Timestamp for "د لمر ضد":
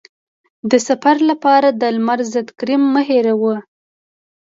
1.81-2.47